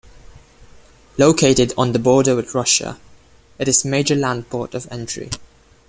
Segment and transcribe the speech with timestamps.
[1.19, 2.99] Located on the border with Russia,
[3.59, 5.29] it is major land port of entry.